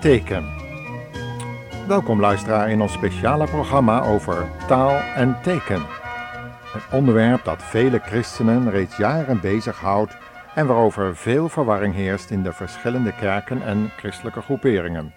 teken. 0.00 0.44
Welkom 1.86 2.20
luisteraar 2.20 2.70
in 2.70 2.80
ons 2.80 2.92
speciale 2.92 3.46
programma 3.46 4.02
over 4.02 4.50
taal 4.66 5.00
en 5.14 5.42
teken. 5.42 5.82
Een 6.74 6.98
onderwerp 6.98 7.44
dat 7.44 7.62
vele 7.62 7.98
christenen 7.98 8.70
reeds 8.70 8.96
jaren 8.96 9.40
bezighoudt 9.40 10.16
en 10.54 10.66
waarover 10.66 11.16
veel 11.16 11.48
verwarring 11.48 11.94
heerst 11.94 12.30
in 12.30 12.42
de 12.42 12.52
verschillende 12.52 13.12
kerken 13.12 13.62
en 13.62 13.90
christelijke 13.96 14.40
groeperingen. 14.40 15.14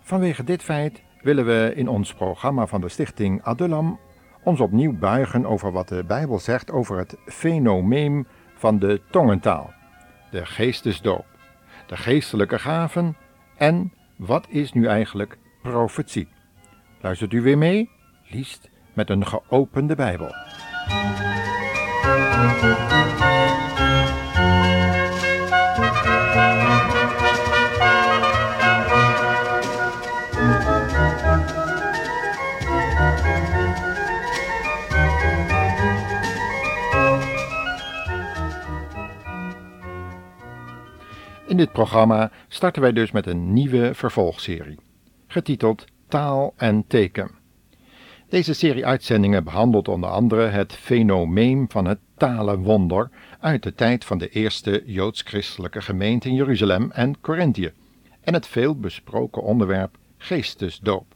Vanwege 0.00 0.44
dit 0.44 0.62
feit 0.62 1.02
willen 1.22 1.46
we 1.46 1.72
in 1.74 1.88
ons 1.88 2.14
programma 2.14 2.66
van 2.66 2.80
de 2.80 2.88
stichting 2.88 3.42
Adullam 3.42 3.98
ons 4.42 4.60
opnieuw 4.60 4.98
buigen 4.98 5.46
over 5.46 5.72
wat 5.72 5.88
de 5.88 6.04
Bijbel 6.04 6.38
zegt 6.38 6.70
over 6.70 6.98
het 6.98 7.16
fenomeen 7.26 8.26
van 8.54 8.78
de 8.78 9.00
tongentaal, 9.10 9.72
de 10.30 10.46
geestesdoop, 10.46 11.24
de 11.86 11.96
geestelijke 11.96 12.58
gaven 12.58 13.16
en 13.60 13.92
wat 14.16 14.46
is 14.48 14.72
nu 14.72 14.86
eigenlijk 14.86 15.38
profetie. 15.62 16.28
Luistert 17.00 17.32
u 17.32 17.42
weer 17.42 17.58
mee? 17.58 17.90
Liefst 18.28 18.70
met 18.92 19.10
een 19.10 19.26
geopende 19.26 19.94
Bijbel. 19.94 20.34
In 41.46 41.56
dit 41.56 41.72
programma 41.72 42.30
starten 42.52 42.82
wij 42.82 42.92
dus 42.92 43.10
met 43.10 43.26
een 43.26 43.52
nieuwe 43.52 43.94
vervolgserie, 43.94 44.78
getiteld 45.26 45.84
Taal 46.08 46.54
en 46.56 46.84
Teken. 46.86 47.30
Deze 48.28 48.52
serie 48.54 48.86
uitzendingen 48.86 49.44
behandelt 49.44 49.88
onder 49.88 50.10
andere 50.10 50.46
het 50.46 50.72
fenomeen 50.72 51.66
van 51.68 51.84
het 51.84 51.98
talenwonder 52.16 53.10
uit 53.40 53.62
de 53.62 53.74
tijd 53.74 54.04
van 54.04 54.18
de 54.18 54.28
eerste 54.28 54.82
joods-christelijke 54.86 55.82
gemeente 55.82 56.28
in 56.28 56.34
Jeruzalem 56.34 56.90
en 56.90 57.20
Corinthië 57.20 57.72
en 58.20 58.34
het 58.34 58.46
veel 58.46 58.78
besproken 58.78 59.42
onderwerp 59.42 59.98
geestesdoop. 60.18 61.14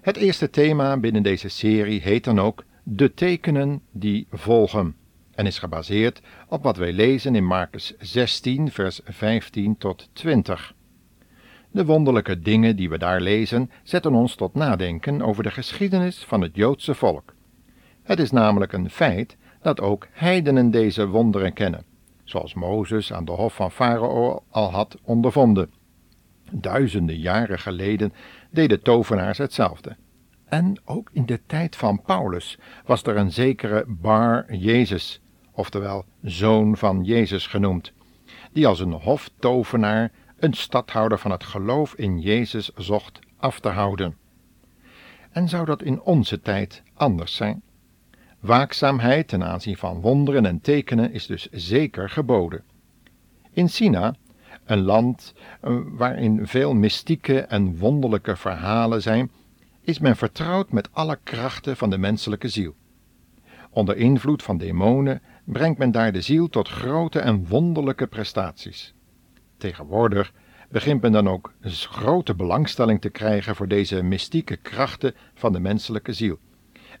Het 0.00 0.16
eerste 0.16 0.50
thema 0.50 0.96
binnen 0.96 1.22
deze 1.22 1.48
serie 1.48 2.00
heet 2.00 2.24
dan 2.24 2.40
ook 2.40 2.64
De 2.82 3.14
tekenen 3.14 3.82
die 3.90 4.26
volgen 4.30 4.94
en 5.40 5.46
is 5.46 5.58
gebaseerd 5.58 6.20
op 6.48 6.62
wat 6.62 6.76
wij 6.76 6.92
lezen 6.92 7.34
in 7.34 7.44
Marcus 7.44 7.94
16, 7.98 8.70
vers 8.70 9.00
15 9.04 9.76
tot 9.78 10.08
20. 10.12 10.74
De 11.70 11.84
wonderlijke 11.84 12.40
dingen 12.40 12.76
die 12.76 12.90
we 12.90 12.98
daar 12.98 13.20
lezen 13.20 13.70
zetten 13.82 14.14
ons 14.14 14.34
tot 14.34 14.54
nadenken 14.54 15.22
over 15.22 15.42
de 15.42 15.50
geschiedenis 15.50 16.24
van 16.24 16.40
het 16.40 16.56
Joodse 16.56 16.94
volk. 16.94 17.34
Het 18.02 18.18
is 18.18 18.30
namelijk 18.30 18.72
een 18.72 18.90
feit 18.90 19.36
dat 19.62 19.80
ook 19.80 20.06
heidenen 20.10 20.70
deze 20.70 21.06
wonderen 21.06 21.52
kennen, 21.52 21.84
zoals 22.24 22.54
Mozes 22.54 23.12
aan 23.12 23.24
de 23.24 23.32
hof 23.32 23.54
van 23.54 23.70
Farao 23.70 24.42
al 24.50 24.70
had 24.70 24.96
ondervonden. 25.02 25.70
Duizenden 26.50 27.18
jaren 27.18 27.58
geleden 27.58 28.12
deden 28.50 28.82
tovenaars 28.82 29.38
hetzelfde. 29.38 29.96
En 30.44 30.80
ook 30.84 31.10
in 31.12 31.26
de 31.26 31.40
tijd 31.46 31.76
van 31.76 32.02
Paulus 32.02 32.58
was 32.84 33.02
er 33.02 33.16
een 33.16 33.32
zekere 33.32 33.84
Bar 33.88 34.54
Jezus, 34.54 35.20
oftewel 35.52 36.04
zoon 36.22 36.76
van 36.76 37.04
Jezus 37.04 37.46
genoemd, 37.46 37.92
die 38.52 38.66
als 38.66 38.80
een 38.80 38.92
hoftovenaar 38.92 40.12
een 40.38 40.54
stadhouder 40.54 41.18
van 41.18 41.30
het 41.30 41.44
geloof 41.44 41.94
in 41.94 42.20
Jezus 42.20 42.70
zocht 42.74 43.18
af 43.36 43.60
te 43.60 43.68
houden. 43.68 44.16
En 45.30 45.48
zou 45.48 45.64
dat 45.64 45.82
in 45.82 46.00
onze 46.00 46.40
tijd 46.40 46.82
anders 46.94 47.34
zijn? 47.34 47.62
Waakzaamheid 48.40 49.28
ten 49.28 49.44
aanzien 49.44 49.76
van 49.76 50.00
wonderen 50.00 50.46
en 50.46 50.60
tekenen 50.60 51.12
is 51.12 51.26
dus 51.26 51.48
zeker 51.50 52.10
geboden. 52.10 52.62
In 53.52 53.68
China, 53.68 54.14
een 54.64 54.80
land 54.82 55.34
eh, 55.60 55.76
waarin 55.84 56.46
veel 56.46 56.74
mystieke 56.74 57.40
en 57.40 57.78
wonderlijke 57.78 58.36
verhalen 58.36 59.02
zijn, 59.02 59.30
is 59.80 59.98
men 59.98 60.16
vertrouwd 60.16 60.72
met 60.72 60.88
alle 60.92 61.18
krachten 61.22 61.76
van 61.76 61.90
de 61.90 61.98
menselijke 61.98 62.48
ziel. 62.48 62.74
Onder 63.70 63.96
invloed 63.96 64.42
van 64.42 64.58
demonen 64.58 65.22
brengt 65.52 65.78
men 65.78 65.90
daar 65.90 66.12
de 66.12 66.20
ziel 66.20 66.48
tot 66.48 66.68
grote 66.68 67.18
en 67.18 67.46
wonderlijke 67.46 68.06
prestaties. 68.06 68.94
Tegenwoordig 69.56 70.32
begint 70.68 71.02
men 71.02 71.12
dan 71.12 71.28
ook 71.28 71.52
grote 71.74 72.34
belangstelling 72.34 73.00
te 73.00 73.10
krijgen 73.10 73.56
voor 73.56 73.68
deze 73.68 74.02
mystieke 74.02 74.56
krachten 74.56 75.14
van 75.34 75.52
de 75.52 75.60
menselijke 75.60 76.12
ziel. 76.12 76.38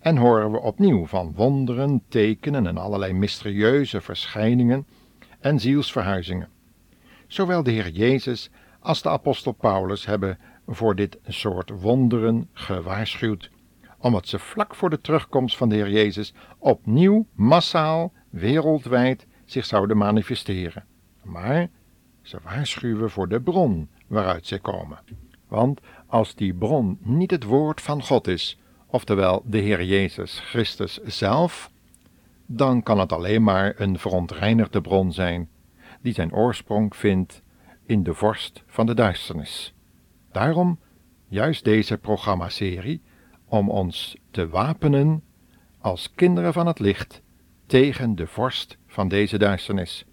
En 0.00 0.16
horen 0.16 0.52
we 0.52 0.60
opnieuw 0.60 1.06
van 1.06 1.32
wonderen, 1.34 2.02
tekenen 2.08 2.66
en 2.66 2.78
allerlei 2.78 3.12
mysterieuze 3.12 4.00
verschijningen 4.00 4.86
en 5.40 5.60
zielsverhuizingen. 5.60 6.48
Zowel 7.26 7.62
de 7.62 7.70
Heer 7.70 7.90
Jezus 7.90 8.50
als 8.80 9.02
de 9.02 9.08
apostel 9.08 9.52
Paulus 9.52 10.06
hebben 10.06 10.38
voor 10.66 10.94
dit 10.94 11.18
soort 11.26 11.70
wonderen 11.80 12.48
gewaarschuwd, 12.52 13.50
omdat 13.98 14.28
ze 14.28 14.38
vlak 14.38 14.74
voor 14.74 14.90
de 14.90 15.00
terugkomst 15.00 15.56
van 15.56 15.68
de 15.68 15.74
Heer 15.74 15.90
Jezus 15.90 16.34
opnieuw 16.58 17.26
massaal 17.34 18.12
wereldwijd 18.30 19.26
zich 19.44 19.64
zouden 19.64 19.96
manifesteren. 19.96 20.84
Maar 21.22 21.68
ze 22.22 22.38
waarschuwen 22.42 23.10
voor 23.10 23.28
de 23.28 23.40
bron 23.40 23.88
waaruit 24.06 24.46
zij 24.46 24.58
komen. 24.58 24.98
Want 25.48 25.80
als 26.06 26.34
die 26.34 26.54
bron 26.54 26.98
niet 27.00 27.30
het 27.30 27.44
woord 27.44 27.80
van 27.80 28.02
God 28.02 28.26
is, 28.26 28.58
oftewel 28.86 29.42
de 29.46 29.58
Heer 29.58 29.84
Jezus 29.84 30.38
Christus 30.38 31.00
zelf, 31.04 31.70
dan 32.46 32.82
kan 32.82 32.98
het 32.98 33.12
alleen 33.12 33.42
maar 33.42 33.74
een 33.76 33.98
verontreinigde 33.98 34.80
bron 34.80 35.12
zijn, 35.12 35.48
die 36.00 36.12
zijn 36.12 36.32
oorsprong 36.32 36.96
vindt 36.96 37.42
in 37.86 38.02
de 38.02 38.14
vorst 38.14 38.62
van 38.66 38.86
de 38.86 38.94
duisternis. 38.94 39.74
Daarom 40.32 40.78
juist 41.28 41.64
deze 41.64 41.98
programmaserie, 41.98 43.02
om 43.44 43.70
ons 43.70 44.16
te 44.30 44.48
wapenen 44.48 45.22
als 45.78 46.12
kinderen 46.14 46.52
van 46.52 46.66
het 46.66 46.78
licht 46.78 47.22
tegen 47.70 48.14
de 48.14 48.26
vorst 48.26 48.78
van 48.86 49.08
deze 49.08 49.38
duisternis. 49.38 50.04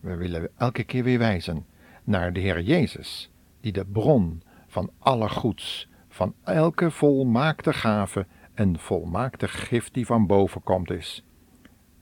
We 0.00 0.16
willen 0.16 0.50
elke 0.56 0.84
keer 0.84 1.04
weer 1.04 1.18
wijzen 1.18 1.66
naar 2.02 2.32
de 2.32 2.40
Heer 2.40 2.60
Jezus, 2.60 3.30
die 3.60 3.72
de 3.72 3.84
bron 3.86 4.42
van 4.66 4.90
alle 4.98 5.28
goeds, 5.28 5.88
van 6.08 6.34
elke 6.42 6.90
volmaakte 6.90 7.72
gave 7.72 8.26
en 8.54 8.78
volmaakte 8.78 9.48
gift 9.48 9.94
die 9.94 10.06
van 10.06 10.26
boven 10.26 10.62
komt 10.62 10.90
is. 10.90 11.24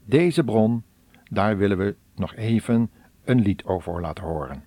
Deze 0.04 0.44
bron, 0.44 0.84
daar 1.24 1.56
willen 1.56 1.78
we 1.78 1.96
nog 2.14 2.34
even 2.34 2.90
een 3.24 3.40
lied 3.40 3.64
over 3.64 4.00
laten 4.00 4.24
horen. 4.24 4.64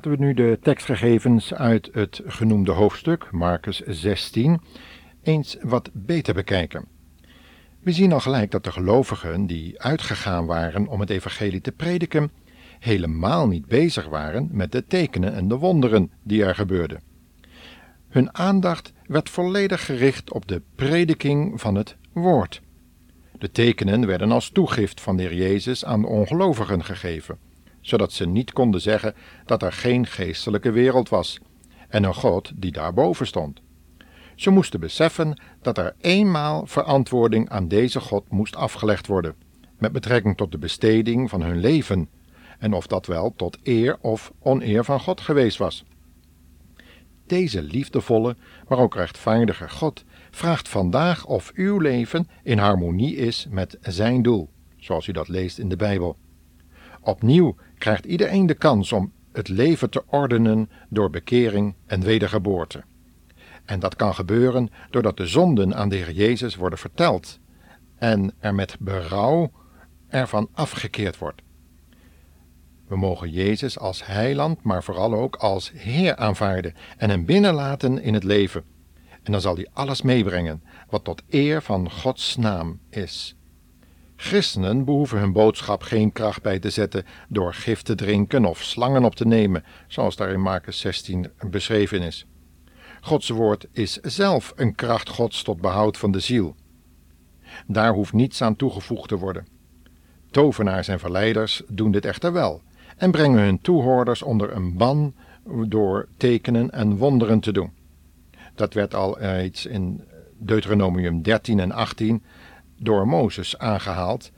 Laten 0.00 0.18
we 0.18 0.24
nu 0.24 0.34
de 0.34 0.58
tekstgegevens 0.62 1.54
uit 1.54 1.88
het 1.92 2.20
genoemde 2.26 2.72
hoofdstuk, 2.72 3.28
Marcus 3.30 3.80
16, 3.80 4.60
eens 5.22 5.56
wat 5.62 5.90
beter 5.92 6.34
bekijken. 6.34 6.84
We 7.80 7.92
zien 7.92 8.12
al 8.12 8.20
gelijk 8.20 8.50
dat 8.50 8.64
de 8.64 8.72
gelovigen 8.72 9.46
die 9.46 9.80
uitgegaan 9.80 10.46
waren 10.46 10.86
om 10.86 11.00
het 11.00 11.10
evangelie 11.10 11.60
te 11.60 11.72
prediken, 11.72 12.30
helemaal 12.78 13.48
niet 13.48 13.66
bezig 13.66 14.08
waren 14.08 14.48
met 14.52 14.72
de 14.72 14.86
tekenen 14.86 15.34
en 15.34 15.48
de 15.48 15.56
wonderen 15.56 16.10
die 16.22 16.44
er 16.44 16.54
gebeurden. 16.54 17.02
Hun 18.08 18.34
aandacht 18.34 18.92
werd 19.06 19.30
volledig 19.30 19.86
gericht 19.86 20.32
op 20.32 20.48
de 20.48 20.62
prediking 20.74 21.60
van 21.60 21.74
het 21.74 21.96
woord. 22.12 22.60
De 23.38 23.50
tekenen 23.50 24.06
werden 24.06 24.32
als 24.32 24.50
toegift 24.50 25.00
van 25.00 25.16
de 25.16 25.22
Heer 25.22 25.34
Jezus 25.34 25.84
aan 25.84 26.00
de 26.00 26.06
ongelovigen 26.06 26.84
gegeven, 26.84 27.38
zodat 27.80 28.12
ze 28.12 28.26
niet 28.26 28.52
konden 28.52 28.80
zeggen 28.80 29.14
dat 29.44 29.62
er 29.62 29.72
geen 29.72 30.06
geestelijke 30.06 30.70
wereld 30.70 31.08
was 31.08 31.38
en 31.88 32.04
een 32.04 32.14
God 32.14 32.52
die 32.54 32.72
daarboven 32.72 33.26
stond. 33.26 33.60
Ze 34.34 34.50
moesten 34.50 34.80
beseffen 34.80 35.40
dat 35.62 35.78
er 35.78 35.94
eenmaal 36.00 36.66
verantwoording 36.66 37.48
aan 37.48 37.68
deze 37.68 38.00
God 38.00 38.30
moest 38.30 38.56
afgelegd 38.56 39.06
worden, 39.06 39.34
met 39.78 39.92
betrekking 39.92 40.36
tot 40.36 40.52
de 40.52 40.58
besteding 40.58 41.30
van 41.30 41.42
hun 41.42 41.58
leven, 41.60 42.08
en 42.58 42.72
of 42.72 42.86
dat 42.86 43.06
wel 43.06 43.32
tot 43.36 43.58
eer 43.62 43.96
of 44.00 44.32
oneer 44.38 44.84
van 44.84 45.00
God 45.00 45.20
geweest 45.20 45.58
was. 45.58 45.84
Deze 47.26 47.62
liefdevolle, 47.62 48.36
maar 48.68 48.78
ook 48.78 48.94
rechtvaardige 48.94 49.68
God 49.68 50.04
vraagt 50.30 50.68
vandaag 50.68 51.26
of 51.26 51.52
uw 51.54 51.78
leven 51.78 52.28
in 52.42 52.58
harmonie 52.58 53.16
is 53.16 53.46
met 53.50 53.78
zijn 53.80 54.22
doel, 54.22 54.50
zoals 54.76 55.06
u 55.06 55.12
dat 55.12 55.28
leest 55.28 55.58
in 55.58 55.68
de 55.68 55.76
Bijbel. 55.76 56.16
Opnieuw 57.00 57.56
krijgt 57.80 58.04
iedereen 58.04 58.46
de 58.46 58.54
kans 58.54 58.92
om 58.92 59.12
het 59.32 59.48
leven 59.48 59.90
te 59.90 60.02
ordenen 60.06 60.70
door 60.88 61.10
bekering 61.10 61.74
en 61.86 62.00
wedergeboorte. 62.00 62.82
En 63.64 63.80
dat 63.80 63.96
kan 63.96 64.14
gebeuren 64.14 64.70
doordat 64.90 65.16
de 65.16 65.26
zonden 65.26 65.74
aan 65.74 65.88
de 65.88 65.96
Heer 65.96 66.12
Jezus 66.12 66.56
worden 66.56 66.78
verteld 66.78 67.38
en 67.98 68.32
er 68.38 68.54
met 68.54 68.76
berouw 68.78 69.52
ervan 70.08 70.48
afgekeerd 70.52 71.18
wordt. 71.18 71.42
We 72.86 72.96
mogen 72.96 73.30
Jezus 73.30 73.78
als 73.78 74.06
heiland, 74.06 74.62
maar 74.62 74.82
vooral 74.82 75.14
ook 75.14 75.36
als 75.36 75.72
Heer 75.74 76.16
aanvaarden 76.16 76.74
en 76.96 77.10
hem 77.10 77.24
binnenlaten 77.24 78.02
in 78.02 78.14
het 78.14 78.24
leven. 78.24 78.64
En 79.22 79.32
dan 79.32 79.40
zal 79.40 79.54
hij 79.54 79.68
alles 79.72 80.02
meebrengen 80.02 80.62
wat 80.88 81.04
tot 81.04 81.22
eer 81.28 81.62
van 81.62 81.90
Gods 81.90 82.36
naam 82.36 82.80
is. 82.88 83.36
Christenen 84.22 84.84
behoeven 84.84 85.18
hun 85.18 85.32
boodschap 85.32 85.82
geen 85.82 86.12
kracht 86.12 86.42
bij 86.42 86.58
te 86.58 86.70
zetten 86.70 87.04
door 87.28 87.54
gif 87.54 87.82
te 87.82 87.94
drinken 87.94 88.44
of 88.44 88.62
slangen 88.62 89.04
op 89.04 89.14
te 89.14 89.26
nemen, 89.26 89.64
zoals 89.86 90.16
daar 90.16 90.30
in 90.30 90.40
Marcus 90.40 90.78
16 90.78 91.30
beschreven 91.50 92.02
is. 92.02 92.26
Gods 93.00 93.28
woord 93.28 93.66
is 93.72 93.92
zelf 93.96 94.52
een 94.56 94.74
kracht 94.74 95.08
Gods 95.08 95.42
tot 95.42 95.60
behoud 95.60 95.96
van 95.96 96.12
de 96.12 96.20
ziel. 96.20 96.54
Daar 97.66 97.92
hoeft 97.92 98.12
niets 98.12 98.42
aan 98.42 98.56
toegevoegd 98.56 99.08
te 99.08 99.18
worden. 99.18 99.46
Tovenaars 100.30 100.88
en 100.88 100.98
verleiders 100.98 101.62
doen 101.68 101.90
dit 101.90 102.04
echter 102.04 102.32
wel 102.32 102.62
en 102.96 103.10
brengen 103.10 103.42
hun 103.42 103.60
toehoorders 103.60 104.22
onder 104.22 104.52
een 104.52 104.76
ban 104.76 105.14
door 105.66 106.08
tekenen 106.16 106.70
en 106.70 106.96
wonderen 106.96 107.40
te 107.40 107.52
doen. 107.52 107.72
Dat 108.54 108.74
werd 108.74 108.94
al 108.94 109.40
iets 109.42 109.66
in 109.66 110.04
Deuteronomium 110.38 111.22
13 111.22 111.60
en 111.60 111.72
18 111.72 112.22
door 112.82 113.08
Mozes 113.08 113.58
aangehaald 113.58 114.30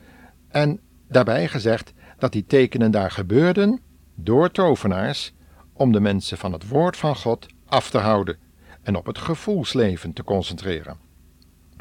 en 0.47 0.79
daarbij 1.07 1.47
gezegd 1.47 1.93
dat 2.17 2.31
die 2.31 2.45
tekenen 2.45 2.91
daar 2.91 3.11
gebeurden 3.11 3.81
door 4.15 4.51
tovenaars 4.51 5.33
om 5.73 5.91
de 5.91 5.99
mensen 5.99 6.37
van 6.37 6.53
het 6.53 6.67
woord 6.67 6.97
van 6.97 7.15
God 7.15 7.45
af 7.65 7.89
te 7.89 7.97
houden 7.97 8.37
en 8.81 8.95
op 8.95 9.05
het 9.05 9.17
gevoelsleven 9.17 10.13
te 10.13 10.23
concentreren. 10.23 10.97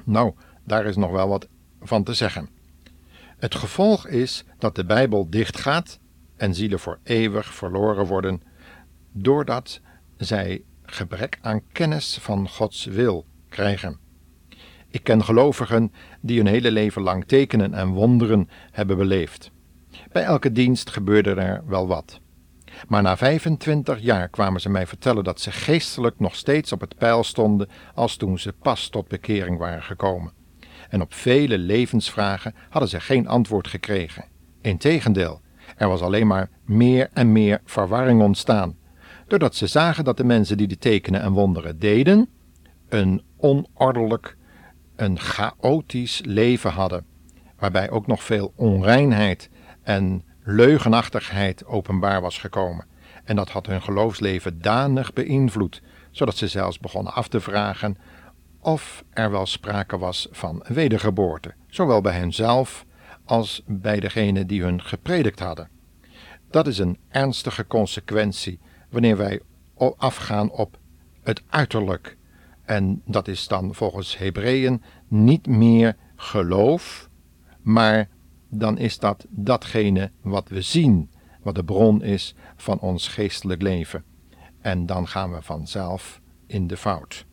Nou, 0.05 0.35
daar 0.65 0.85
is 0.85 0.97
nog 0.97 1.11
wel 1.11 1.29
wat 1.29 1.49
van 1.81 2.05
te 2.05 2.15
zeggen. 2.15 2.49
Het 3.37 3.55
gevolg 3.55 4.07
is 4.07 4.45
dat 4.59 4.75
de 4.75 4.85
Bijbel 4.85 5.31
dichtgaat 5.31 5.99
en 6.37 6.55
zielen 6.55 6.79
voor 6.79 6.99
eeuwig 7.03 7.55
verloren 7.55 8.07
worden, 8.07 8.43
doordat 9.13 9.81
zij 10.17 10.65
gebrek 10.83 11.39
aan 11.41 11.63
kennis 11.73 12.19
van 12.21 12.49
Gods 12.49 12.85
wil 12.85 13.27
krijgen. 13.49 14.02
Ik 14.93 15.05
ken 15.05 15.25
gelovigen 15.25 15.93
die 16.21 16.37
hun 16.37 16.47
hele 16.47 16.71
leven 16.71 17.03
lang 17.03 17.25
tekenen 17.27 17.75
en 17.75 17.89
wonderen 17.89 18.49
hebben 18.71 18.97
beleefd. 18.97 19.51
Bij 20.13 20.23
elke 20.23 20.53
dienst 20.53 20.91
gebeurde 20.91 21.35
er 21.35 21.63
wel 21.67 21.87
wat. 21.87 22.21
Maar 22.89 23.03
na 23.03 23.17
25 23.17 24.01
jaar 24.01 24.29
kwamen 24.29 24.61
ze 24.61 24.69
mij 24.69 24.87
vertellen 24.87 25.25
dat 25.25 25.41
ze 25.41 25.53
geestelijk 25.53 26.21
nog 26.21 26.35
steeds 26.35 26.73
op 26.73 26.81
het 26.81 26.97
pijl 26.97 27.25
stonden 27.25 27.69
als 27.95 28.17
toen 28.17 28.39
ze 28.39 28.53
pas 28.53 28.89
tot 28.89 29.09
bekering 29.09 29.59
waren 29.59 29.83
gekomen. 29.83 30.33
En 30.89 31.01
op 31.01 31.15
vele 31.15 31.59
levensvragen 31.59 32.55
hadden 32.69 32.91
ze 32.91 33.01
geen 33.01 33.29
antwoord 33.29 33.69
gekregen. 33.69 34.25
Integendeel, 34.61 35.41
er 35.77 35.89
was 35.89 36.01
alleen 36.01 36.27
maar 36.27 36.51
meer 36.65 37.09
en 37.13 37.33
meer 37.33 37.61
verwarring 37.65 38.23
ontstaan, 38.23 38.77
doordat 39.27 39.55
ze 39.55 39.67
zagen 39.67 40.05
dat 40.05 40.17
de 40.17 40.25
mensen 40.25 40.57
die 40.57 40.69
de 40.69 40.79
tekenen 40.79 41.21
en 41.21 41.33
wonderen 41.33 41.79
deden, 41.79 42.29
een 42.89 43.23
onordelijk, 43.37 44.37
een 45.03 45.19
chaotisch 45.19 46.21
leven 46.25 46.71
hadden, 46.71 47.05
waarbij 47.59 47.91
ook 47.91 48.07
nog 48.07 48.23
veel 48.23 48.53
onreinheid 48.57 49.51
en 49.83 50.25
leugenachtigheid 50.43 51.65
openbaar 51.65 52.21
was 52.21 52.39
gekomen. 52.39 52.87
En 53.25 53.37
dat 53.37 53.51
had 53.51 53.67
hun 53.67 53.83
geloofsleven 53.83 54.61
danig 54.61 55.13
beïnvloed, 55.13 55.83
zodat 56.11 56.37
ze 56.37 56.49
zelfs 56.49 56.79
begonnen 56.79 57.15
af 57.15 57.29
te 57.29 57.41
vragen 57.41 57.99
of 58.61 59.05
er 59.11 59.31
wel 59.31 59.47
sprake 59.47 59.99
was 59.99 60.29
van 60.31 60.65
wedergeboorte, 60.69 61.55
zowel 61.67 62.01
bij 62.01 62.15
henzelf 62.15 62.85
als 63.25 63.63
bij 63.67 64.01
degene 64.01 64.47
die 64.47 64.63
hun 64.63 64.83
gepredikt 64.83 65.39
hadden. 65.39 65.69
Dat 66.51 66.67
is 66.67 66.79
een 66.79 66.99
ernstige 67.09 67.67
consequentie 67.67 68.61
wanneer 68.91 69.17
wij 69.17 69.41
afgaan 69.97 70.51
op 70.51 70.79
het 71.23 71.43
uiterlijk. 71.49 72.17
En 72.65 73.03
dat 73.05 73.29
is 73.29 73.49
dan 73.49 73.75
volgens 73.75 74.19
Hebreeën 74.19 74.83
niet 75.09 75.47
meer 75.47 75.97
geloof, 76.17 77.09
maar 77.61 78.09
dan 78.49 78.79
is 78.79 78.99
dat 78.99 79.27
datgene 79.29 80.11
wat 80.21 80.49
we 80.49 80.63
zien, 80.63 81.11
wat 81.43 81.55
de 81.55 81.65
bron 81.65 82.03
is 82.03 82.35
van 82.57 82.79
ons 82.79 83.09
geestelijk 83.09 83.63
leven. 83.63 84.05
En 84.61 84.87
dan 84.87 85.09
gaan 85.09 85.33
we 85.33 85.43
vanzelf 85.43 86.21
in 86.47 86.67
de 86.67 86.77
fout. 86.77 87.25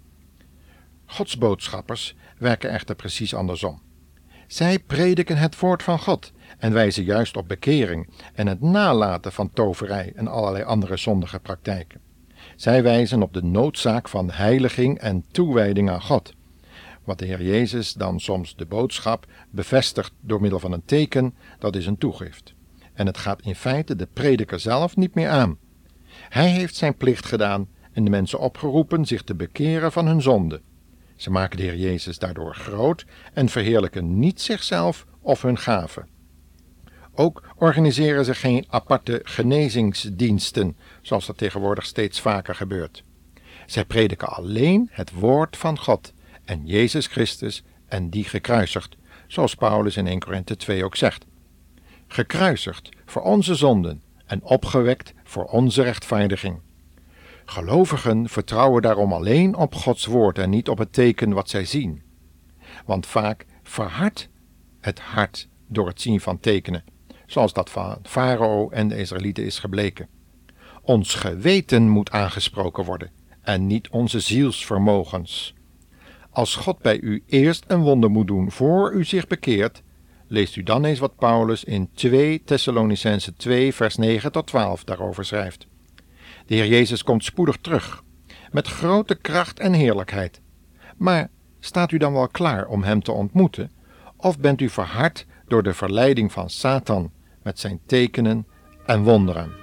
Gods 1.06 1.38
boodschappers 1.38 2.16
werken 2.38 2.70
echter 2.70 2.96
precies 2.96 3.34
andersom. 3.34 3.82
Zij 4.48 4.80
prediken 4.80 5.38
het 5.38 5.60
woord 5.60 5.84
van 5.84 6.00
God 6.00 6.32
en 6.58 6.74
wijzen 6.74 7.04
juist 7.04 7.38
op 7.38 7.48
bekering 7.48 8.10
en 8.34 8.48
het 8.48 8.62
nalaten 8.62 9.32
van 9.32 9.52
toverij 9.54 10.12
en 10.16 10.28
allerlei 10.28 10.64
andere 10.64 10.98
zondige 10.98 11.40
praktijken. 11.40 12.02
Zij 12.60 12.84
wijzen 12.84 13.22
op 13.22 13.34
de 13.34 13.44
noodzaak 13.44 14.10
van 14.10 14.32
heiliging 14.32 14.98
en 14.98 15.26
toewijding 15.32 15.90
aan 15.90 16.02
God. 16.02 16.34
Wat 17.04 17.20
de 17.20 17.26
Heer 17.26 17.44
Jezus 17.44 17.94
dan 17.94 18.20
soms 18.20 18.56
de 18.56 18.66
boodschap 18.66 19.26
bevestigt 19.50 20.12
door 20.22 20.42
middel 20.42 20.60
van 20.60 20.72
een 20.72 20.86
teken, 20.86 21.36
dat 21.60 21.76
is 21.76 21.86
een 21.86 21.98
toegift. 21.98 22.54
En 22.94 23.06
het 23.06 23.18
gaat 23.18 23.42
in 23.42 23.56
feite 23.56 23.96
de 23.96 24.08
prediker 24.14 24.60
zelf 24.60 24.96
niet 24.96 25.16
meer 25.16 25.30
aan. 25.30 25.58
Hij 26.10 26.50
heeft 26.50 26.76
zijn 26.76 26.98
plicht 26.98 27.26
gedaan 27.26 27.68
en 27.92 28.04
de 28.04 28.10
mensen 28.10 28.40
opgeroepen 28.40 29.06
zich 29.06 29.24
te 29.24 29.36
bekeren 29.36 29.92
van 29.92 30.08
hun 30.08 30.22
zonde. 30.22 30.62
Ze 31.16 31.32
maken 31.32 31.58
de 31.58 31.64
Heer 31.64 31.78
Jezus 31.78 32.20
daardoor 32.20 32.56
groot 32.56 33.06
en 33.34 33.50
verheerlijken 33.50 34.20
niet 34.20 34.42
zichzelf 34.42 35.06
of 35.22 35.42
hun 35.42 35.58
gaven. 35.58 36.08
Ook 37.20 37.42
organiseren 37.56 38.26
ze 38.26 38.36
geen 38.36 38.66
aparte 38.70 39.20
genezingsdiensten, 39.24 40.78
zoals 41.02 41.26
dat 41.26 41.38
tegenwoordig 41.38 41.86
steeds 41.86 42.22
vaker 42.22 42.56
gebeurt. 42.56 43.04
Zij 43.66 43.86
prediken 43.86 44.28
alleen 44.30 44.90
het 44.92 45.12
woord 45.12 45.58
van 45.58 45.80
God 45.80 46.14
en 46.46 46.66
Jezus 46.66 47.08
Christus 47.08 47.64
en 47.88 48.10
die 48.10 48.24
gekruisigd, 48.24 48.96
zoals 49.28 49.56
Paulus 49.56 49.98
in 49.98 50.08
1 50.08 50.20
Korinthe 50.20 50.56
2 50.56 50.84
ook 50.84 50.96
zegt. 50.96 51.26
Gekruisigd 52.08 52.90
voor 53.06 53.22
onze 53.22 53.56
zonden 53.56 54.02
en 54.26 54.44
opgewekt 54.44 55.14
voor 55.24 55.46
onze 55.46 55.82
rechtvaardiging. 55.82 56.60
Gelovigen 57.46 58.30
vertrouwen 58.30 58.82
daarom 58.82 59.14
alleen 59.14 59.56
op 59.56 59.76
Gods 59.76 60.06
woord 60.06 60.38
en 60.38 60.50
niet 60.50 60.70
op 60.70 60.78
het 60.78 60.94
teken 60.94 61.34
wat 61.34 61.50
zij 61.50 61.66
zien. 61.66 62.02
Want 62.86 63.06
vaak 63.06 63.46
verhardt 63.64 64.30
het 64.80 65.00
hart 65.00 65.48
door 65.68 65.88
het 65.88 66.02
zien 66.02 66.20
van 66.20 66.40
tekenen, 66.40 66.84
zoals 67.30 67.54
dat 67.54 67.70
van 67.70 67.98
Farao 68.04 68.70
en 68.70 68.88
de 68.88 68.98
Israëlieten 68.98 69.46
is 69.46 69.60
gebleken. 69.60 70.08
Ons 70.82 71.16
geweten 71.16 71.90
moet 71.90 72.12
aangesproken 72.12 72.84
worden 72.84 73.12
en 73.42 73.68
niet 73.68 73.90
onze 73.90 74.20
zielsvermogens. 74.20 75.54
Als 76.30 76.56
God 76.56 76.80
bij 76.80 77.00
u 77.00 77.24
eerst 77.26 77.64
een 77.68 77.82
wonder 77.82 78.10
moet 78.10 78.28
doen 78.28 78.52
voor 78.52 78.94
u 78.94 79.04
zich 79.04 79.28
bekeert, 79.28 79.84
leest 80.28 80.56
u 80.56 80.64
dan 80.64 80.86
eens 80.86 81.00
wat 81.00 81.16
Paulus 81.16 81.64
in 81.64 81.90
2 81.94 82.44
Thessalonicense 82.44 83.36
2 83.36 83.74
vers 83.74 83.96
9 83.96 84.32
tot 84.32 84.48
12 84.48 84.84
daarover 84.84 85.26
schrijft. 85.26 85.68
De 86.46 86.56
Heer 86.56 86.68
Jezus 86.68 87.04
komt 87.04 87.24
spoedig 87.24 87.58
terug, 87.62 88.04
met 88.52 88.68
grote 88.68 89.16
kracht 89.16 89.60
en 89.60 89.74
heerlijkheid. 89.74 90.42
Maar 90.98 91.30
staat 91.60 91.92
u 91.92 91.98
dan 91.98 92.14
wel 92.14 92.28
klaar 92.28 92.68
om 92.68 92.84
Hem 92.84 93.04
te 93.04 93.12
ontmoeten? 93.12 93.72
Of 94.18 94.40
bent 94.40 94.62
u 94.62 94.70
verhard 94.70 95.26
door 95.48 95.64
de 95.64 95.74
verleiding 95.74 96.32
van 96.32 96.50
Satan 96.50 97.12
met 97.44 97.60
zijn 97.60 97.80
tekenen 97.86 98.48
en 98.86 99.04
wonderen? 99.04 99.60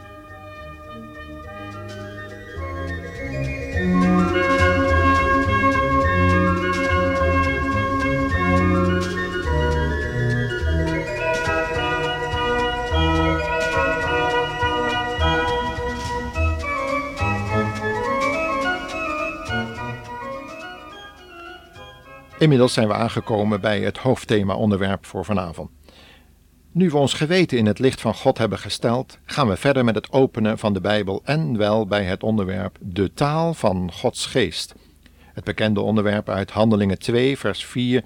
Inmiddels 22.38 22.72
zijn 22.72 22.88
we 22.88 22.94
aangekomen 22.94 23.60
bij 23.60 23.80
het 23.80 23.98
hoofdthema-onderwerp 23.98 25.06
voor 25.06 25.24
vanavond. 25.24 25.75
Nu 26.76 26.90
we 26.90 26.96
ons 26.96 27.12
geweten 27.12 27.58
in 27.58 27.66
het 27.66 27.78
licht 27.78 28.00
van 28.00 28.14
God 28.14 28.38
hebben 28.38 28.58
gesteld, 28.58 29.18
gaan 29.24 29.48
we 29.48 29.56
verder 29.56 29.84
met 29.84 29.94
het 29.94 30.12
openen 30.12 30.58
van 30.58 30.72
de 30.72 30.80
Bijbel 30.80 31.22
en 31.24 31.56
wel 31.56 31.86
bij 31.86 32.04
het 32.04 32.22
onderwerp 32.22 32.78
de 32.80 33.12
taal 33.12 33.54
van 33.54 33.92
Gods 33.92 34.26
geest. 34.26 34.74
Het 35.32 35.44
bekende 35.44 35.80
onderwerp 35.80 36.28
uit 36.28 36.50
Handelingen 36.50 36.98
2, 36.98 37.38
vers 37.38 37.64
4, 37.64 38.04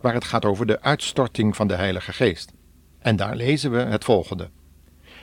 waar 0.00 0.14
het 0.14 0.24
gaat 0.24 0.44
over 0.44 0.66
de 0.66 0.80
uitstorting 0.80 1.56
van 1.56 1.68
de 1.68 1.74
Heilige 1.74 2.12
Geest. 2.12 2.52
En 2.98 3.16
daar 3.16 3.36
lezen 3.36 3.70
we 3.70 3.78
het 3.78 4.04
volgende. 4.04 4.50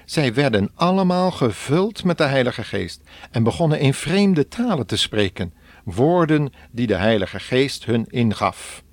Zij 0.05 0.33
werden 0.33 0.71
allemaal 0.75 1.31
gevuld 1.31 2.03
met 2.03 2.17
de 2.17 2.25
Heilige 2.25 2.63
Geest 2.63 3.01
en 3.31 3.43
begonnen 3.43 3.79
in 3.79 3.93
vreemde 3.93 4.47
talen 4.47 4.87
te 4.87 4.97
spreken 4.97 5.53
woorden 5.83 6.53
die 6.71 6.87
de 6.87 6.95
Heilige 6.95 7.39
Geest 7.39 7.85
hun 7.85 8.05
ingaf. 8.07 8.83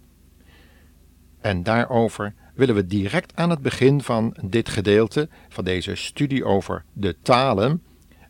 En 1.41 1.63
daarover 1.63 2.35
willen 2.55 2.75
we 2.75 2.87
direct 2.87 3.37
aan 3.37 3.51
het 3.51 3.61
begin 3.61 4.03
van 4.03 4.37
dit 4.43 4.69
gedeelte, 4.69 5.29
van 5.49 5.65
deze 5.65 5.95
studie 5.95 6.45
over 6.45 6.85
de 6.93 7.17
talen, 7.23 7.83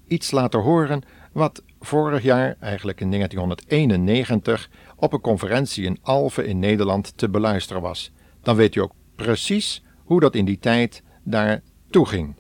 iets 0.07 0.31
laten 0.31 0.61
horen 0.61 1.03
wat 1.33 1.63
vorig 1.81 2.23
jaar, 2.23 2.57
eigenlijk 2.61 3.01
in 3.01 3.11
1991, 3.11 4.71
op 4.97 5.13
een 5.13 5.21
conferentie 5.21 5.85
in 5.85 5.99
Alphen 6.03 6.47
in 6.47 6.59
Nederland 6.59 7.17
te 7.17 7.29
beluisteren 7.29 7.83
was. 7.83 8.13
Dan 8.43 8.57
weet 8.57 8.75
u 8.75 8.81
ook 8.81 8.93
precies 9.17 9.83
hoe 10.05 10.21
dat 10.21 10.35
in 10.35 10.45
die 10.45 10.59
tijd 10.59 11.03
daar 11.23 11.63
toeging. 11.91 12.35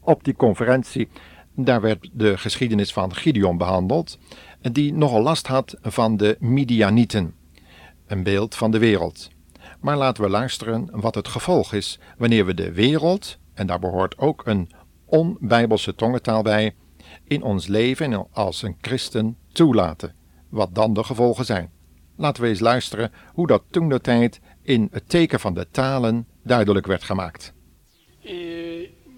Op 0.00 0.24
die 0.24 0.34
conferentie, 0.34 1.08
daar 1.54 1.80
werd 1.80 2.10
de 2.12 2.38
geschiedenis 2.38 2.92
van 2.92 3.14
Gideon 3.14 3.58
behandeld 3.58 4.18
die 4.72 4.92
nogal 4.92 5.22
last 5.22 5.46
had 5.46 5.76
van 5.82 6.16
de 6.16 6.36
Midianieten, 6.40 7.34
een 8.06 8.22
beeld 8.22 8.54
van 8.54 8.70
de 8.70 8.78
wereld 8.78 9.28
Maar 9.85 9.97
laten 9.97 10.23
we 10.23 10.29
luisteren 10.29 10.89
wat 10.91 11.15
het 11.15 11.27
gevolg 11.27 11.73
is 11.73 11.99
wanneer 12.17 12.45
we 12.45 12.53
de 12.53 12.71
wereld, 12.71 13.37
en 13.53 13.67
daar 13.67 13.79
behoort 13.79 14.17
ook 14.17 14.45
een 14.45 14.69
onbijbelse 15.05 15.95
tongentaal 15.95 16.41
bij, 16.41 16.75
in 17.23 17.43
ons 17.43 17.67
leven 17.67 18.27
als 18.31 18.61
een 18.61 18.77
christen 18.81 19.37
toelaten. 19.51 20.15
Wat 20.49 20.75
dan 20.75 20.93
de 20.93 21.03
gevolgen 21.03 21.45
zijn. 21.45 21.71
Laten 22.17 22.43
we 22.43 22.49
eens 22.49 22.59
luisteren 22.59 23.11
hoe 23.33 23.47
dat 23.47 23.63
toen 23.69 23.89
de 23.89 24.01
tijd 24.01 24.39
in 24.61 24.87
het 24.91 25.09
teken 25.09 25.39
van 25.39 25.53
de 25.53 25.67
talen 25.71 26.27
duidelijk 26.43 26.85
werd 26.85 27.03
gemaakt. 27.03 27.53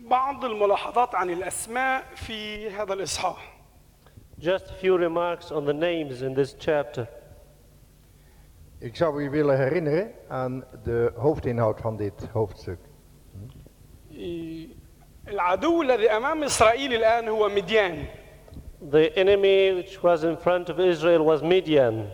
بعض 0.09 0.45
الملاحظات 0.45 1.15
عن 1.15 1.29
الأسماء 1.29 2.03
في 2.15 2.69
هذا 2.69 2.93
الإصحاح 2.93 3.53
Just 4.37 4.69
a 4.69 4.73
few 4.73 4.97
remarks 4.97 5.51
on 5.51 5.65
the 5.65 5.73
names 5.73 6.21
in 6.21 6.33
this 6.33 6.55
chapter. 6.59 7.07
Ik 8.79 8.95
zou 8.95 9.23
u 9.23 9.29
willen 9.29 9.57
herinneren 9.57 10.11
aan 10.27 10.63
de 10.83 11.11
hoofdinhoud 11.15 11.79
van 11.79 11.97
dit 11.97 12.27
hoofdstuk. 12.33 12.79
العدو 15.27 15.81
الذي 15.81 16.09
أمام 16.09 16.43
إسرائيل 16.43 16.93
الآن 16.93 17.27
هو 17.27 17.49
مديان. 17.49 18.05
The 18.91 19.13
enemy 19.13 19.73
which 19.73 20.01
was 20.01 20.23
in 20.23 20.37
front 20.37 20.69
of 20.69 20.77
Israel 20.77 21.23
was 21.23 21.41
Midian. 21.41 22.05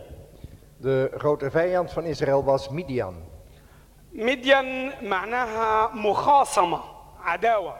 De 0.76 1.10
grote 1.16 1.50
vijand 1.50 1.92
van 1.92 2.04
Israël 2.04 2.44
was 2.44 2.68
Midian. 2.68 3.14
مديان 4.12 4.92
معناها 5.02 5.90
مخاصمة 5.94 6.80
عداوة. 7.20 7.74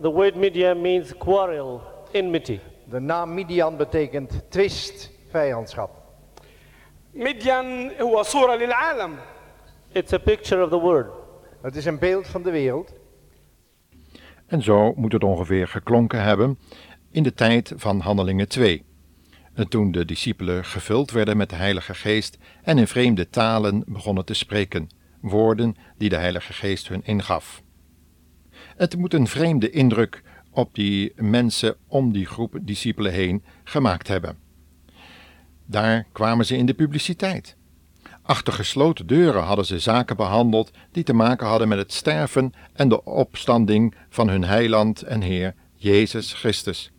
The 0.00 0.10
word 0.10 0.36
Midian 0.36 0.80
means 0.80 1.16
quarrel, 1.16 1.80
enmity. 2.12 2.60
De 2.84 3.00
naam 3.00 3.34
Midian 3.34 3.76
betekent 3.76 4.50
twist, 4.50 5.10
vijandschap. 5.30 5.90
مديان 7.14 7.90
هو 8.00 8.22
صورة 8.22 8.56
للعالم. 8.56 9.16
It's 9.92 10.12
a 10.12 10.18
picture 10.18 10.62
of 10.62 10.70
the 10.70 10.78
world. 10.78 11.12
Het 11.62 11.76
is 11.76 11.84
een 11.84 11.98
beeld 11.98 12.26
van 12.26 12.42
de 12.42 12.50
wereld. 12.50 12.92
En 14.46 14.62
zo 14.62 14.92
moet 14.96 15.12
het 15.12 15.24
ongeveer 15.24 15.68
geklonken 15.68 16.22
hebben 16.22 16.58
in 17.10 17.22
de 17.22 17.34
tijd 17.34 17.72
van 17.76 18.00
Handelingen 18.00 18.48
2. 18.48 18.84
Toen 19.68 19.92
de 19.92 20.04
discipelen 20.04 20.64
gevuld 20.64 21.10
werden 21.10 21.36
met 21.36 21.50
de 21.50 21.56
Heilige 21.56 21.94
Geest 21.94 22.38
en 22.62 22.78
in 22.78 22.86
vreemde 22.86 23.28
talen 23.28 23.84
begonnen 23.86 24.24
te 24.24 24.34
spreken, 24.34 24.88
woorden 25.20 25.76
die 25.96 26.08
de 26.08 26.16
Heilige 26.16 26.52
Geest 26.52 26.88
hun 26.88 27.04
ingaf. 27.04 27.62
Het 28.76 28.96
moet 28.96 29.14
een 29.14 29.26
vreemde 29.26 29.70
indruk 29.70 30.22
op 30.50 30.74
die 30.74 31.12
mensen 31.16 31.76
om 31.86 32.12
die 32.12 32.26
groep 32.26 32.58
discipelen 32.62 33.12
heen 33.12 33.44
gemaakt 33.64 34.08
hebben. 34.08 34.41
Daar 35.73 36.05
kwamen 36.11 36.45
ze 36.45 36.57
in 36.57 36.65
de 36.65 36.73
publiciteit. 36.73 37.55
Achter 38.21 38.53
gesloten 38.53 39.07
deuren 39.07 39.43
hadden 39.43 39.65
ze 39.65 39.79
zaken 39.79 40.15
behandeld 40.15 40.71
die 40.91 41.03
te 41.03 41.13
maken 41.13 41.47
hadden 41.47 41.67
met 41.67 41.77
het 41.77 41.93
sterven 41.93 42.53
en 42.73 42.89
de 42.89 43.03
opstanding 43.03 43.95
van 44.09 44.29
hun 44.29 44.43
heiland 44.43 45.01
en 45.01 45.21
Heer 45.21 45.55
Jezus 45.75 46.33
Christus. 46.33 46.91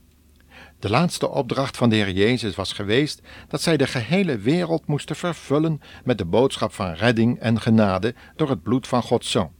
De 0.78 0.90
laatste 0.90 1.28
opdracht 1.28 1.76
van 1.76 1.88
de 1.88 1.96
Heer 1.96 2.10
Jezus 2.10 2.54
was 2.54 2.72
geweest 2.72 3.20
dat 3.48 3.62
zij 3.62 3.76
de 3.76 3.86
gehele 3.86 4.38
wereld 4.38 4.86
moesten 4.86 5.16
vervullen 5.16 5.80
met 6.04 6.18
de 6.18 6.24
boodschap 6.24 6.72
van 6.72 6.92
redding 6.92 7.38
en 7.38 7.60
genade 7.60 8.14
door 8.36 8.48
het 8.48 8.62
bloed 8.62 8.86
van 8.86 9.02
Gods 9.02 9.30
Zoon. 9.30 9.52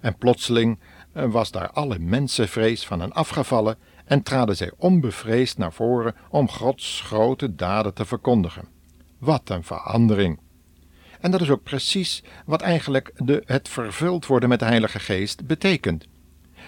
En 0.00 0.16
plotseling 0.16 0.78
was 1.12 1.50
daar 1.50 1.70
alle 1.70 1.98
mensenvrees 1.98 2.86
van 2.86 3.00
hen 3.00 3.12
afgevallen 3.12 3.76
en 4.12 4.22
traden 4.22 4.56
zij 4.56 4.72
onbevreesd 4.76 5.58
naar 5.58 5.72
voren 5.72 6.14
om 6.28 6.48
Gods 6.48 7.00
grote 7.00 7.54
daden 7.54 7.94
te 7.94 8.04
verkondigen. 8.04 8.68
Wat 9.18 9.50
een 9.50 9.64
verandering! 9.64 10.40
En 11.20 11.30
dat 11.30 11.40
is 11.40 11.50
ook 11.50 11.62
precies 11.62 12.22
wat 12.46 12.60
eigenlijk 12.60 13.12
de, 13.16 13.42
het 13.46 13.68
vervuld 13.68 14.26
worden 14.26 14.48
met 14.48 14.58
de 14.58 14.64
Heilige 14.64 14.98
Geest 14.98 15.46
betekent. 15.46 16.06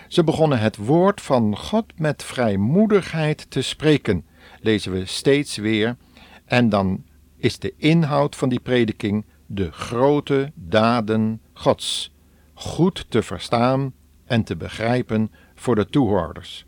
Ze 0.09 0.25
begonnen 0.25 0.59
het 0.59 0.77
woord 0.77 1.21
van 1.21 1.57
God 1.57 1.85
met 1.97 2.23
vrijmoedigheid 2.23 3.51
te 3.51 3.63
spreken, 3.63 4.27
lezen 4.61 4.93
we 4.93 5.07
steeds 5.07 5.57
weer, 5.57 5.97
en 6.45 6.69
dan 6.69 7.05
is 7.37 7.59
de 7.59 7.75
inhoud 7.77 8.37
van 8.37 8.49
die 8.49 8.61
prediking 8.61 9.25
de 9.47 9.73
grote 9.73 10.53
daden 10.55 11.41
Gods, 11.53 12.15
goed 12.55 13.07
te 13.09 13.23
verstaan 13.23 13.93
en 14.25 14.45
te 14.45 14.57
begrijpen 14.57 15.33
voor 15.55 15.75
de 15.75 15.87
toehoorders. 15.87 16.67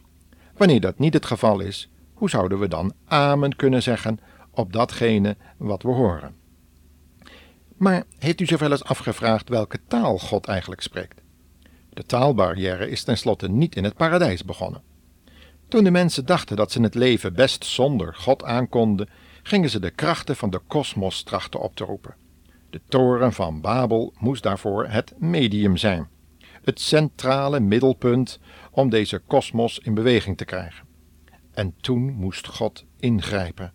Wanneer 0.57 0.81
dat 0.81 0.99
niet 0.99 1.15
het 1.15 1.27
geval 1.27 1.61
is, 1.61 1.89
hoe 2.15 2.31
zouden 2.31 2.59
we 2.59 2.69
dan 2.69 2.93
amen 3.05 3.57
kunnen 3.57 3.83
zeggen 3.83 4.19
op 4.51 4.73
datgene 4.73 5.37
wat 5.57 5.83
we 5.83 5.89
horen? 5.89 6.35
Maar 7.77 8.05
heeft 8.19 8.41
u 8.41 8.47
zich 8.47 8.59
wel 8.59 8.71
eens 8.71 8.85
afgevraagd 8.85 9.49
welke 9.49 9.79
taal 9.89 10.19
God 10.19 10.47
eigenlijk 10.47 10.81
spreekt? 10.81 11.21
De 11.91 12.03
taalbarrière 12.03 12.91
is 12.91 13.05
tenslotte 13.05 13.49
niet 13.49 13.77
in 13.77 13.85
het 13.85 13.97
paradijs 13.97 14.45
begonnen. 14.45 14.83
Toen 15.69 15.85
de 15.85 15.91
mensen 15.91 16.27
dachten 16.27 16.57
dat 16.57 16.73
ze 16.73 16.83
het 16.83 16.95
leven 16.95 17.35
best 17.35 17.65
zonder 17.65 18.15
God 18.15 18.45
aankonden, 18.45 19.09
gingen 19.43 19.71
ze 19.71 19.81
de 19.81 19.91
krachten 19.91 20.37
van 20.37 20.51
de 20.51 20.61
kosmos 20.67 21.23
trachten 21.23 21.61
op 21.61 21.77
te 21.77 21.85
roepen. 21.85 22.15
De 22.71 22.81
toren 22.89 23.33
van 23.33 23.61
Babel 23.61 24.15
moest 24.19 24.43
daarvoor 24.43 24.87
het 24.87 25.15
medium 25.19 25.77
zijn 25.77 26.09
het 26.67 26.81
centrale 26.81 27.61
middelpunt 27.61 28.39
om 28.71 28.91
deze 28.91 29.19
kosmos 29.19 29.79
in 29.79 29.95
beweging 29.95 30.37
te 30.37 30.45
krijgen. 30.45 30.87
En 31.53 31.75
toen 31.81 32.13
moest 32.13 32.47
God 32.47 32.85
ingrijpen. 32.99 33.73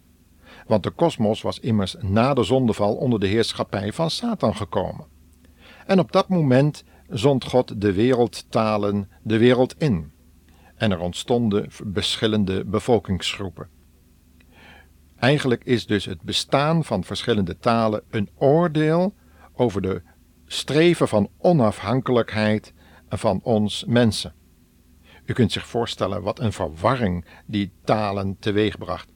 Want 0.67 0.83
de 0.83 0.89
kosmos 0.89 1.41
was 1.41 1.59
immers 1.59 1.95
na 1.99 2.33
de 2.33 2.43
zondeval 2.43 2.95
onder 2.95 3.19
de 3.19 3.27
heerschappij 3.27 3.93
van 3.93 4.09
Satan 4.09 4.55
gekomen. 4.55 5.05
En 5.85 5.99
op 5.99 6.11
dat 6.11 6.29
moment 6.29 6.83
zond 7.09 7.45
God 7.45 7.81
de 7.81 7.93
wereldtalen 7.93 9.09
de 9.23 9.37
wereld 9.37 9.75
in. 9.77 10.11
En 10.75 10.91
er 10.91 10.99
ontstonden 10.99 11.65
verschillende 11.69 12.65
bevolkingsgroepen. 12.65 13.69
Eigenlijk 15.15 15.63
is 15.63 15.85
dus 15.85 16.05
het 16.05 16.21
bestaan 16.21 16.83
van 16.83 17.03
verschillende 17.03 17.57
talen 17.57 18.03
een 18.09 18.29
oordeel 18.35 19.13
over 19.53 19.81
de 19.81 20.01
streven 20.45 21.07
van 21.07 21.29
onafhankelijkheid 21.37 22.73
van 23.17 23.39
ons 23.43 23.85
mensen. 23.87 24.33
U 25.25 25.33
kunt 25.33 25.51
zich 25.51 25.67
voorstellen 25.67 26.21
wat 26.21 26.39
een 26.39 26.53
verwarring 26.53 27.25
die 27.45 27.71
talen 27.83 28.37
teweegbracht. 28.39 29.09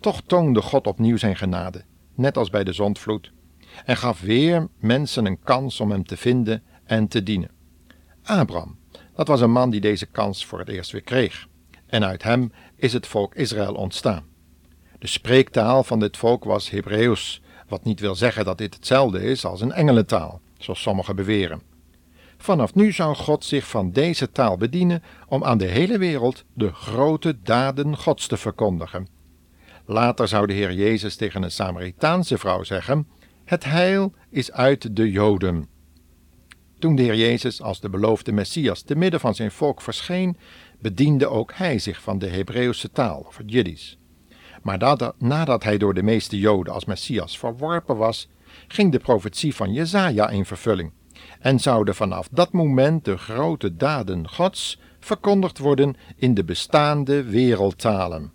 Toch 0.00 0.22
toonde 0.26 0.62
God 0.62 0.86
opnieuw 0.86 1.16
zijn 1.16 1.36
genade, 1.36 1.84
net 2.14 2.36
als 2.36 2.50
bij 2.50 2.64
de 2.64 2.72
zondvloed, 2.72 3.32
en 3.84 3.96
gaf 3.96 4.20
weer 4.20 4.68
mensen 4.78 5.26
een 5.26 5.40
kans 5.42 5.80
om 5.80 5.90
hem 5.90 6.04
te 6.04 6.16
vinden 6.16 6.62
en 6.84 7.08
te 7.08 7.22
dienen. 7.22 7.50
Abraham, 8.22 8.78
dat 9.14 9.28
was 9.28 9.40
een 9.40 9.50
man 9.50 9.70
die 9.70 9.80
deze 9.80 10.06
kans 10.06 10.46
voor 10.46 10.58
het 10.58 10.68
eerst 10.68 10.90
weer 10.90 11.02
kreeg, 11.02 11.48
en 11.86 12.04
uit 12.04 12.22
hem 12.22 12.52
is 12.76 12.92
het 12.92 13.06
volk 13.06 13.34
Israël 13.34 13.74
ontstaan. 13.74 14.24
De 14.98 15.06
spreektaal 15.06 15.84
van 15.84 16.00
dit 16.00 16.16
volk 16.16 16.44
was 16.44 16.70
Hebreeuws, 16.70 17.42
wat 17.68 17.84
niet 17.84 18.00
wil 18.00 18.14
zeggen 18.14 18.44
dat 18.44 18.58
dit 18.58 18.74
hetzelfde 18.74 19.22
is 19.22 19.44
als 19.44 19.60
een 19.60 19.72
engelentaal, 19.72 20.40
zoals 20.58 20.82
sommigen 20.82 21.16
beweren. 21.16 21.67
Vanaf 22.38 22.74
nu 22.74 22.92
zou 22.92 23.14
God 23.14 23.44
zich 23.44 23.68
van 23.68 23.90
deze 23.90 24.30
taal 24.32 24.56
bedienen 24.56 25.02
om 25.28 25.44
aan 25.44 25.58
de 25.58 25.66
hele 25.66 25.98
wereld 25.98 26.44
de 26.54 26.72
grote 26.72 27.42
daden 27.42 27.96
Gods 27.96 28.26
te 28.26 28.36
verkondigen. 28.36 29.08
Later 29.84 30.28
zou 30.28 30.46
de 30.46 30.52
Heer 30.52 30.72
Jezus 30.72 31.16
tegen 31.16 31.42
een 31.42 31.50
Samaritaanse 31.50 32.38
vrouw 32.38 32.62
zeggen: 32.62 33.08
Het 33.44 33.64
heil 33.64 34.12
is 34.30 34.52
uit 34.52 34.96
de 34.96 35.10
Joden. 35.10 35.68
Toen 36.78 36.96
de 36.96 37.02
Heer 37.02 37.16
Jezus 37.16 37.62
als 37.62 37.80
de 37.80 37.90
beloofde 37.90 38.32
Messias 38.32 38.82
te 38.82 38.96
midden 38.96 39.20
van 39.20 39.34
zijn 39.34 39.50
volk 39.50 39.80
verscheen, 39.80 40.36
bediende 40.80 41.26
ook 41.26 41.52
hij 41.54 41.78
zich 41.78 42.00
van 42.00 42.18
de 42.18 42.28
Hebreeuwse 42.28 42.90
taal, 42.90 43.24
of 43.26 43.36
het 43.36 43.52
Jiddisch. 43.52 43.98
Maar 44.62 44.78
nadat 45.18 45.64
hij 45.64 45.78
door 45.78 45.94
de 45.94 46.02
meeste 46.02 46.38
Joden 46.38 46.74
als 46.74 46.84
Messias 46.84 47.38
verworpen 47.38 47.96
was, 47.96 48.28
ging 48.68 48.92
de 48.92 48.98
profetie 48.98 49.54
van 49.54 49.72
Jezaja 49.72 50.28
in 50.28 50.44
vervulling 50.44 50.92
en 51.40 51.60
zouden 51.60 51.94
vanaf 51.94 52.28
dat 52.30 52.52
moment 52.52 53.04
de 53.04 53.16
grote 53.16 53.76
daden 53.76 54.28
Gods 54.28 54.80
verkondigd 55.00 55.58
worden 55.58 55.96
in 56.16 56.34
de 56.34 56.44
bestaande 56.44 57.22
wereldtalen. 57.22 58.32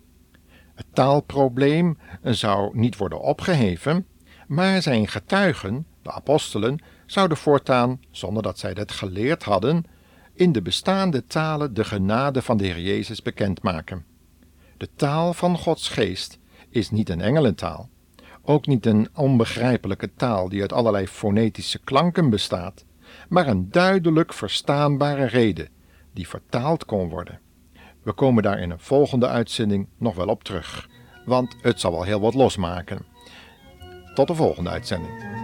Het 0.75 0.85
taalprobleem 0.93 1.97
zou 2.23 2.77
niet 2.77 2.97
worden 2.97 3.21
opgeheven, 3.21 4.05
maar 4.47 4.81
zijn 4.81 5.07
getuigen, 5.07 5.85
de 6.01 6.11
apostelen, 6.11 6.79
zouden 7.05 7.37
voortaan, 7.37 7.99
zonder 8.11 8.43
dat 8.43 8.59
zij 8.59 8.73
dat 8.73 8.91
geleerd 8.91 9.43
hadden, 9.43 9.85
in 10.33 10.51
de 10.51 10.61
bestaande 10.61 11.25
talen 11.25 11.73
de 11.73 11.83
genade 11.83 12.41
van 12.41 12.57
de 12.57 12.63
Heer 12.63 12.79
Jezus 12.79 13.21
bekendmaken. 13.21 14.05
De 14.77 14.89
taal 14.95 15.33
van 15.33 15.57
Gods 15.57 15.89
geest 15.89 16.39
is 16.69 16.91
niet 16.91 17.09
een 17.09 17.21
engelentaal, 17.21 17.89
ook 18.41 18.67
niet 18.67 18.85
een 18.85 19.07
onbegrijpelijke 19.15 20.13
taal 20.15 20.49
die 20.49 20.61
uit 20.61 20.73
allerlei 20.73 21.07
fonetische 21.07 21.79
klanken 21.79 22.29
bestaat, 22.29 22.85
maar 23.29 23.47
een 23.47 23.69
duidelijk 23.71 24.33
verstaanbare 24.33 25.25
reden 25.25 25.69
die 26.13 26.27
vertaald 26.27 26.85
kon 26.85 27.09
worden. 27.09 27.39
We 28.03 28.13
komen 28.13 28.43
daar 28.43 28.59
in 28.59 28.69
een 28.69 28.79
volgende 28.79 29.27
uitzending 29.27 29.87
nog 29.97 30.15
wel 30.15 30.27
op 30.27 30.43
terug, 30.43 30.89
want 31.25 31.55
het 31.61 31.79
zal 31.79 31.91
wel 31.91 32.03
heel 32.03 32.19
wat 32.19 32.33
losmaken. 32.33 33.05
Tot 34.13 34.27
de 34.27 34.35
volgende 34.35 34.69
uitzending. 34.69 35.42